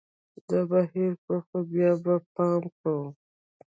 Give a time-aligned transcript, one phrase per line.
[0.47, 3.05] دا به هېر کړو، خو بیا به پام کوو